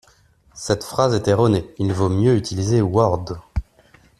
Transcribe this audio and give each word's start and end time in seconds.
Cette 0.55 0.83
phrase 0.83 1.13
est 1.13 1.27
erronée: 1.27 1.69
il 1.77 1.93
vaut 1.93 2.09
mieux 2.09 2.35
utiliser 2.35 2.81
Word 2.81 3.39